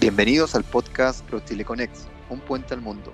[0.00, 1.96] Bienvenidos al podcast ProChile Connect,
[2.28, 3.12] un puente al mundo.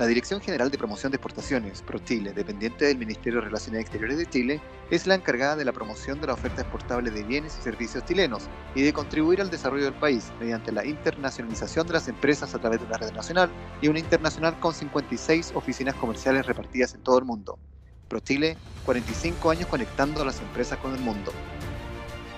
[0.00, 4.26] La Dirección General de Promoción de Exportaciones, ProChile, dependiente del Ministerio de Relaciones Exteriores de
[4.26, 4.60] Chile,
[4.90, 8.48] es la encargada de la promoción de la oferta exportable de bienes y servicios chilenos
[8.74, 12.80] y de contribuir al desarrollo del país mediante la internacionalización de las empresas a través
[12.80, 13.48] de una red nacional
[13.80, 17.60] y una internacional con 56 oficinas comerciales repartidas en todo el mundo.
[18.08, 18.56] ProChile,
[18.86, 21.32] 45 años conectando a las empresas con el mundo.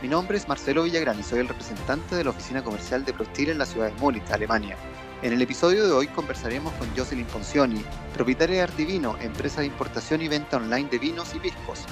[0.02, 3.50] Mi nombre es Marcelo Villagrán y soy el representante de la oficina comercial de ProStil
[3.50, 4.74] en la ciudad de Múnich, Alemania.
[5.20, 10.22] En el episodio de hoy conversaremos con Jocelyn Poncioni, propietaria de Artivino, empresa de importación
[10.22, 11.84] y venta online de vinos y piscos.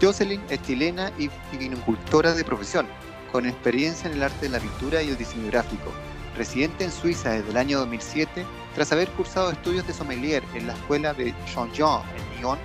[0.00, 2.86] Jocelyn es chilena y vinicultora de profesión,
[3.32, 5.90] con experiencia en el arte de la pintura y el diseño gráfico.
[6.36, 10.74] Residente en Suiza desde el año 2007, tras haber cursado estudios de sommelier en la
[10.74, 12.58] escuela de Jean-Jean en Lyon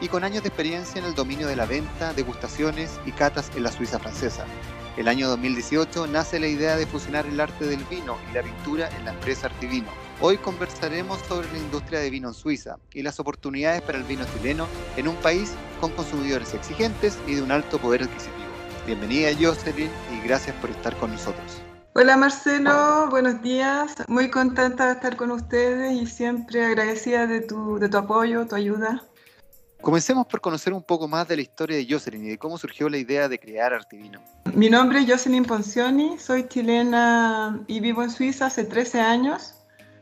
[0.00, 3.62] y con años de experiencia en el dominio de la venta, degustaciones y catas en
[3.62, 4.44] la Suiza francesa.
[4.96, 8.88] El año 2018 nace la idea de fusionar el arte del vino y la pintura
[8.98, 9.88] en la empresa Artivino.
[10.20, 14.24] Hoy conversaremos sobre la industria de vino en Suiza y las oportunidades para el vino
[14.36, 18.48] chileno en un país con consumidores exigentes y de un alto poder adquisitivo.
[18.86, 21.62] Bienvenida Jocelyn y gracias por estar con nosotros.
[21.94, 23.94] Hola Marcelo, buenos días.
[24.08, 28.56] Muy contenta de estar con ustedes y siempre agradecida de tu, de tu apoyo, tu
[28.56, 29.04] ayuda.
[29.80, 32.88] Comencemos por conocer un poco más de la historia de Jocelyn y de cómo surgió
[32.88, 34.20] la idea de crear Artivino.
[34.54, 39.54] Mi nombre es Jocelyn Poncioni, soy chilena y vivo en Suiza hace 13 años.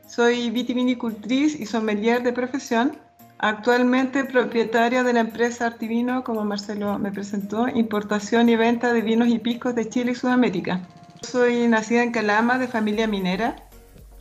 [0.09, 2.99] Soy vitivinicultriz y sommelier de profesión.
[3.39, 9.29] Actualmente propietaria de la empresa Artivino, como Marcelo me presentó, importación y venta de vinos
[9.29, 10.81] y piscos de Chile y Sudamérica.
[11.21, 13.57] Soy nacida en Calama, de familia minera.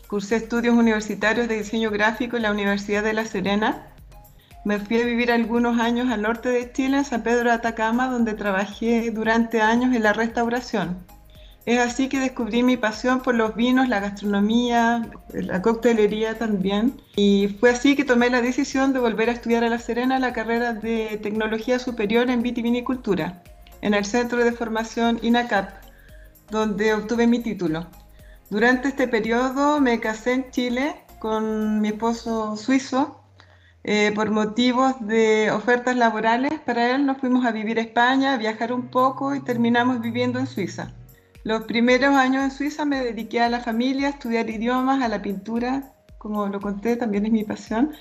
[0.08, 3.95] Cursé estudios universitarios de diseño gráfico en la Universidad de La Serena
[4.66, 8.10] me fui a vivir algunos años al norte de Chile, en San Pedro de Atacama,
[8.10, 11.06] donde trabajé durante años en la restauración.
[11.68, 17.00] Es así que descubrí mi pasión por los vinos, la gastronomía, la coctelería también.
[17.16, 20.34] Y fue así que tomé la decisión de volver a estudiar a La Serena la
[20.34, 23.44] carrera de Tecnología Superior en Vitivinicultura,
[23.82, 25.70] en el Centro de Formación INACAP,
[26.50, 27.88] donde obtuve mi título.
[28.50, 33.25] Durante este periodo me casé en Chile con mi esposo suizo
[33.88, 38.38] eh, por motivos de ofertas laborales para él nos fuimos a vivir a España, a
[38.38, 40.92] viajar un poco y terminamos viviendo en Suiza.
[41.44, 45.22] Los primeros años en Suiza me dediqué a la familia, a estudiar idiomas, a la
[45.22, 47.94] pintura, como lo conté, también es mi pasión,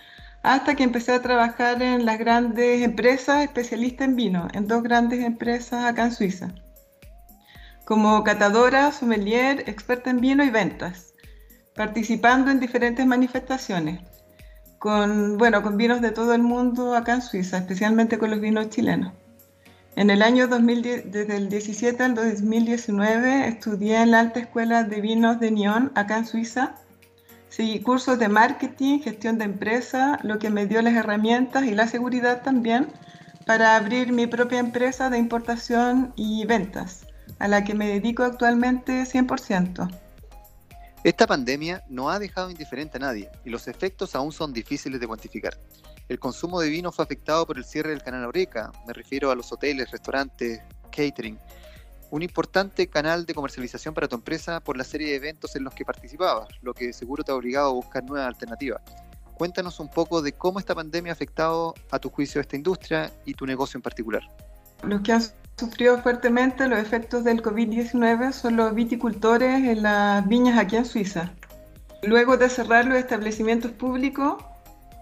[0.43, 5.23] hasta que empecé a trabajar en las grandes empresas especialistas en vino, en dos grandes
[5.23, 6.55] empresas acá en Suiza,
[7.85, 11.13] como catadora, sommelier, experta en vino y ventas,
[11.75, 14.14] participando en diferentes manifestaciones
[14.85, 18.69] con, bueno, con vinos de todo el mundo acá en Suiza, especialmente con los vinos
[18.69, 19.15] chilenos.
[19.97, 25.01] En el año 2010, desde el 17 al 2019, estudié en la Alta Escuela de
[25.01, 26.75] Vinos de Nyon, acá en Suiza.
[27.49, 31.87] Seguí cursos de marketing, gestión de empresa, lo que me dio las herramientas y la
[31.87, 32.89] seguridad también
[33.47, 37.07] para abrir mi propia empresa de importación y ventas,
[37.39, 40.04] a la que me dedico actualmente 100%.
[41.05, 45.07] Esta pandemia no ha dejado indiferente a nadie y los efectos aún son difíciles de
[45.07, 45.53] cuantificar.
[46.09, 49.35] El consumo de vino fue afectado por el cierre del canal Oreca, me refiero a
[49.35, 51.39] los hoteles, restaurantes, catering,
[52.11, 55.75] un importante canal de comercialización para tu empresa por la serie de eventos en los
[55.75, 58.81] que participabas, lo que seguro te ha obligado a buscar nuevas alternativas.
[59.35, 63.35] Cuéntanos un poco de cómo esta pandemia ha afectado a tu juicio esta industria y
[63.35, 64.23] tu negocio en particular.
[64.83, 65.13] Los que
[65.57, 71.33] sufrido fuertemente los efectos del COVID-19 son los viticultores en las viñas aquí en Suiza.
[72.03, 74.43] Luego de cerrar los establecimientos públicos,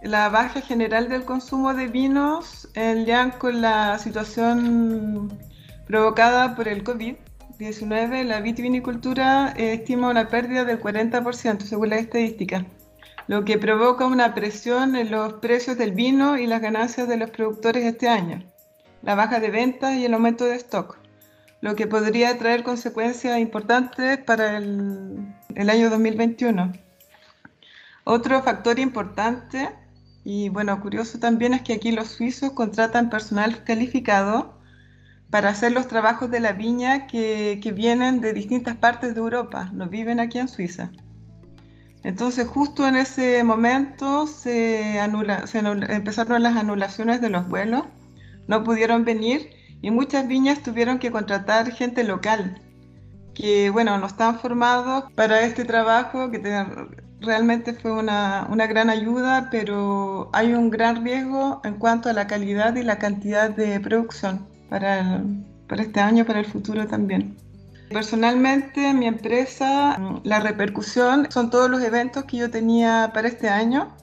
[0.03, 5.39] la baja general del consumo de vinos, ya con la situación
[5.87, 12.67] provocada por el COVID-19, la vitivinicultura estima una pérdida del 40% según la estadística,
[13.27, 17.31] lo que provoca una presión en los precios del vino y las ganancias de los
[17.31, 18.52] productores este año
[19.03, 20.99] la baja de ventas y el aumento de stock,
[21.61, 26.73] lo que podría traer consecuencias importantes para el, año 2021.
[28.05, 29.71] Otro factor importante
[30.25, 34.59] y bueno, curioso también es que aquí los suizos contratan personal calificado
[35.31, 39.89] para hacer los trabajos de la viña que, vienen de distintas partes de Europa, no
[39.89, 40.91] viven aquí en Suiza.
[42.05, 47.85] Entonces justo en ese momento se, anula, se empezaron las anulaciones de los vuelos
[48.47, 49.51] no pudieron venir
[49.81, 52.61] y muchas viñas tuvieron que contratar gente local,
[53.35, 56.39] que bueno, no están formados para este trabajo, que
[57.21, 62.27] realmente fue una, una, gran ayuda, pero hay un gran riesgo en cuanto a la
[62.27, 65.23] calidad y la cantidad de producción para,
[65.69, 67.37] para este año, para el futuro también.
[67.93, 73.95] Personalmente, mi empresa, la repercusión son todos los eventos que yo tenía para este año.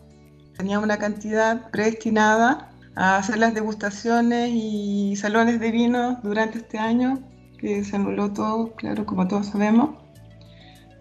[0.58, 7.20] Tenía una cantidad predestinada a hacer las degustaciones y salones de vino durante este año,
[7.58, 9.92] que se anuló todo, claro, como todos sabemos.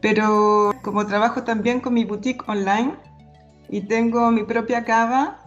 [0.00, 2.94] Pero como trabajo también con mi boutique online
[3.69, 5.38] y tengo mi propia cava,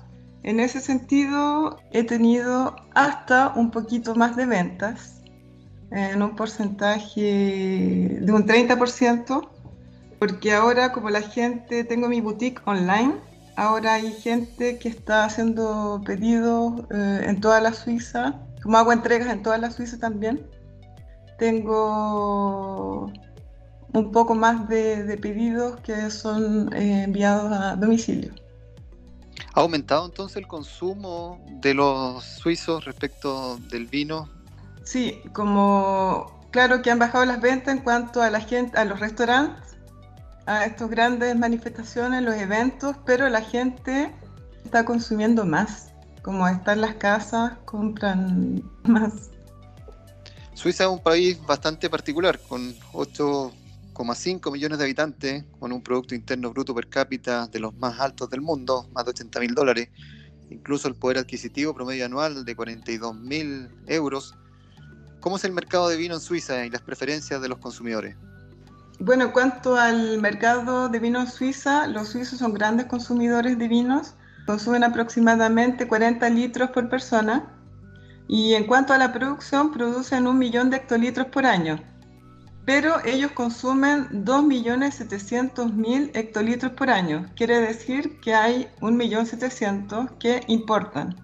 [0.44, 5.22] en ese sentido he tenido hasta un poquito más de ventas
[5.92, 9.50] en un porcentaje de un 30%,
[10.20, 13.16] porque ahora como la gente, tengo mi boutique online,
[13.56, 19.32] ahora hay gente que está haciendo pedidos eh, en toda la Suiza, como hago entregas
[19.32, 20.46] en toda la Suiza también.
[21.38, 23.12] Tengo
[23.94, 28.34] un poco más de, pedidos que son eh, enviados a domicilio.
[29.54, 34.30] ¿Ha aumentado entonces el consumo de los suizos respecto del vino
[34.84, 39.00] Sí, como claro que han bajado las ventas en cuanto a la gente, a los
[39.00, 39.78] restaurantes,
[40.46, 44.14] a estas grandes manifestaciones, los eventos, pero la gente
[44.64, 45.90] está consumiendo más.
[46.22, 49.32] Como están las casas, compran más.
[50.54, 56.52] Suiza es un país bastante particular, con 8,5 millones de habitantes, con un Producto Interno
[56.52, 59.90] Bruto per cápita de los más altos del mundo, más de 80 mil dólares,
[60.50, 64.36] incluso el poder adquisitivo promedio anual de 42 mil euros
[65.22, 68.16] ¿Cómo es el mercado de vino en Suiza y las preferencias de los consumidores?
[69.04, 73.68] Bueno, en cuanto al mercado de vino en Suiza, los suizos son grandes consumidores de
[73.68, 74.14] vinos,
[74.46, 77.52] consumen aproximadamente 40 litros por persona
[78.28, 81.82] y en cuanto a la producción, producen un millón de hectolitros por año,
[82.64, 91.16] pero ellos consumen 2.700.000 hectolitros por año, quiere decir que hay 1.700.000 que importan.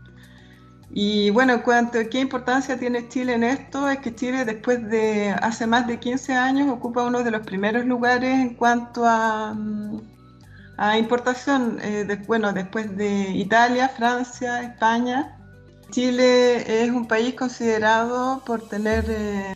[0.90, 3.90] Y bueno, cuanto, ¿qué importancia tiene Chile en esto?
[3.90, 7.86] Es que Chile después de hace más de 15 años ocupa uno de los primeros
[7.86, 10.02] lugares en cuanto a, mm,
[10.98, 11.80] importación.
[11.82, 15.34] Eh, bueno, después de Italia, Francia, España.
[15.92, 19.56] Chile es un país considerado por tener eh,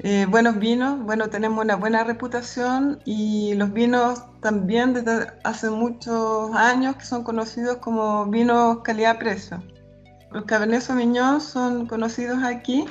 [0.00, 1.00] eh, buenos vinos.
[1.04, 7.24] Bueno, tenemos una buena reputación y los vinos también desde hace muchos años que son
[7.24, 9.62] conocidos como vinos calidad-precio.
[10.34, 12.86] Los Cabernet Sauvignon son conocidos aquí,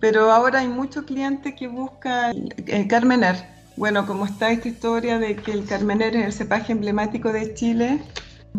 [0.00, 3.36] pero ahora hay muchos clientes que buscan el Carmener.
[3.76, 8.00] Bueno, como está esta historia de que el Carmener es el cepaje emblemático de Chile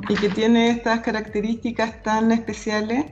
[0.08, 3.06] y que tiene estas características tan especiales.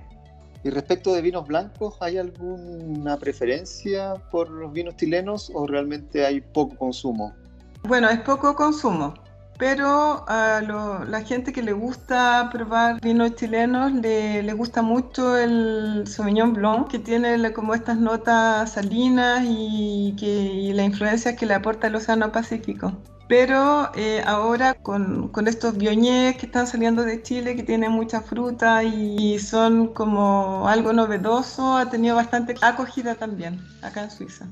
[0.64, 6.40] Y respecto de vinos blancos, ¿hay alguna preferencia por los vinos chilenos o realmente hay
[6.40, 7.34] poco consumo?
[7.82, 9.16] Bueno, es poco consumo
[9.60, 10.62] pero a
[11.06, 16.88] la gente que le gusta probar vinos chilenos le, le gusta mucho el Sauvignon Blanc,
[16.88, 21.96] que tiene como estas notas salinas y, que, y la influencia que le aporta el
[21.96, 22.94] Océano Pacífico.
[23.28, 28.22] Pero eh, ahora con, con, estos bioñés que están saliendo de Chile, que tienen mucha
[28.22, 34.48] fruta y son como algo novedoso, ha tenido bastante acogida también acá en Suiza.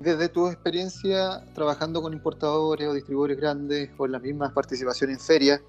[0.00, 5.24] Desde tu experiencia trabajando con importadores o distribuidores grandes o en las mismas participaciones en
[5.24, 5.60] ferias,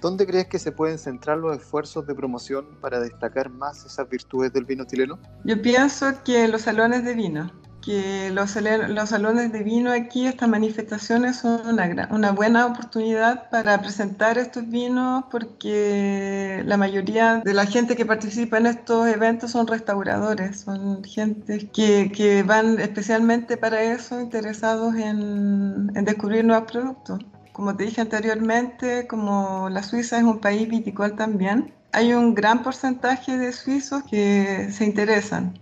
[0.00, 4.52] ¿dónde crees que se pueden centrar los esfuerzos de promoción para destacar más esas virtudes
[4.52, 5.18] del vino chileno?
[5.44, 7.52] Yo pienso que los salones de vino
[7.88, 8.54] que los,
[8.90, 14.68] los, salones de vino aquí, estas manifestaciones son una, una, buena oportunidad para presentar estos
[14.68, 21.02] vinos porque la mayoría de la gente que participa en estos eventos son restauradores, son
[21.02, 27.20] gente que, que van especialmente para eso interesados en, en descubrir nuevos productos.
[27.54, 32.62] Como te dije anteriormente, como la Suiza es un país viticol también, hay un gran
[32.62, 35.58] porcentaje de suizos que se interesan.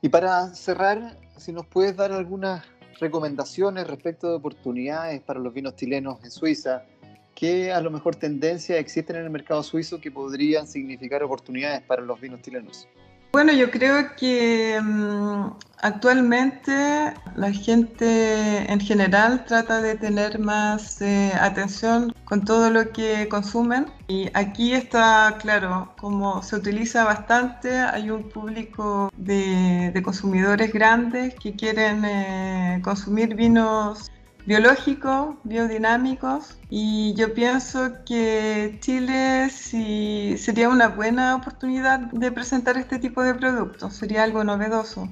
[0.00, 2.64] Y para cerrar, si nos puedes dar algunas
[3.00, 6.84] recomendaciones respecto de oportunidades para los vinos chilenos en Suiza,
[7.34, 12.02] ¿qué a lo mejor tendencias existen en el mercado suizo que podrían significar oportunidades para
[12.02, 12.86] los vinos chilenos?
[13.38, 21.30] Bueno, yo creo que mm, actualmente la gente en general trata de tener más eh,
[21.40, 23.86] atención con todo lo que consumen.
[24.08, 31.52] Y aquí está claro, como se utiliza bastante, hay un público de, consumidores grandes que
[31.54, 34.10] quieren eh, consumir vinos
[34.48, 42.98] biológicos, biodinámicos y yo pienso que Chile sí, sería una buena oportunidad de presentar este
[42.98, 45.06] tipo de productos, sería algo novedoso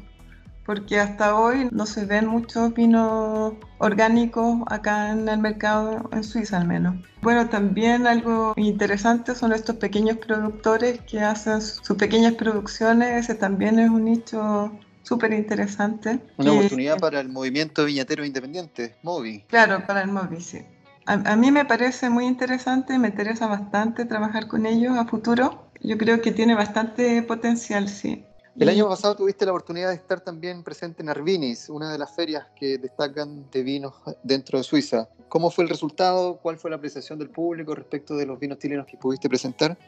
[0.64, 6.56] porque hasta hoy no se ven muchos vinos orgánicos acá en el mercado, en Suiza
[6.56, 6.96] al menos.
[7.20, 13.78] Bueno, también algo interesante son estos pequeños productores que hacen sus pequeñas producciones, ese también
[13.78, 14.72] es un nicho
[15.06, 16.18] súper interesante.
[16.36, 19.44] Una oportunidad para el movimiento viñatero independiente, MOVI.
[19.48, 20.58] Claro, para el MOVI, sí.
[21.06, 25.70] A, mí me parece muy interesante, me interesa bastante trabajar con ellos a futuro.
[25.80, 28.24] Yo creo que tiene bastante potencial, sí.
[28.58, 32.16] El año pasado tuviste la oportunidad de estar también presente en Arvinis, una de las
[32.16, 33.94] ferias que destacan de vinos
[34.24, 35.08] dentro de Suiza.
[35.28, 36.38] ¿Cómo fue el resultado?
[36.38, 39.78] ¿Cuál fue la apreciación del público respecto de los vinos chilenos que pudiste presentar?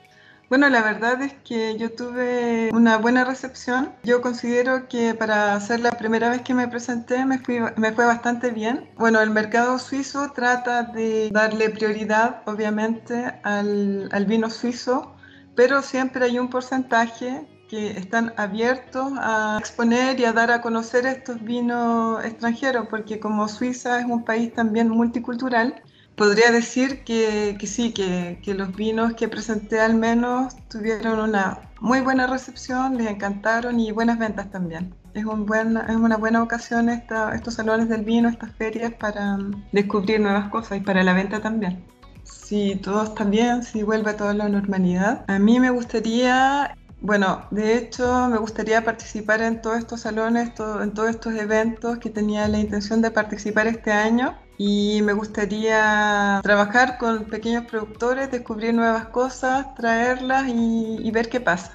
[0.48, 3.94] Bueno, la verdad es que yo tuve una buena recepción.
[4.02, 7.38] Yo considero que para ser la primera vez que me presenté me,
[7.76, 8.88] me fue bastante bien.
[8.96, 15.14] Bueno, el mercado suizo trata de darle prioridad, obviamente, al, al vino suizo,
[15.54, 21.04] pero siempre hay un porcentaje que están abiertos a exponer y a dar a conocer
[21.06, 25.82] estos vinos extranjeros, porque como Suiza es un país también multicultural,
[26.18, 31.60] podría decir que, que sí, que, que, los vinos que presenté al menos tuvieron una
[31.80, 34.94] muy buena recepción, les encantaron y buenas ventas también.
[35.14, 39.38] Es, un buen, es una buena ocasión esta, estos salones del vino, estas ferias para
[39.72, 41.82] descubrir nuevas cosas y para la venta también.
[42.24, 47.46] Si todo está bien, si vuelve a toda la normalidad, a mí me gustaría bueno,
[47.52, 50.50] de hecho me gustaría participar en todos estos salones,
[50.82, 56.40] en todos estos eventos que tenía la intención de participar este año y me gustaría
[56.42, 61.72] trabajar con pequeños productores, descubrir nuevas cosas, traerlas y, ver qué pasa.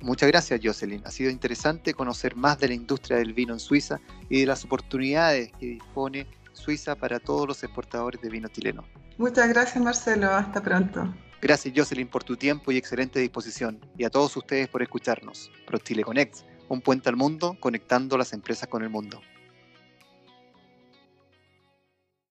[0.00, 1.02] Muchas gracias, Jocelyn.
[1.06, 4.64] Ha sido interesante conocer más de la industria del vino en Suiza y de las
[4.64, 8.84] oportunidades que dispone Suiza para todos los exportadores de vino chileno.
[9.16, 10.30] Muchas gracias, Marcelo.
[10.30, 11.14] Hasta pronto.
[11.40, 13.80] Gracias, Jocelyn, por tu tiempo y excelente disposición.
[13.96, 15.52] Y a todos ustedes por escucharnos.
[15.66, 19.20] ProChile Connect, un puente al mundo conectando las empresas con el mundo.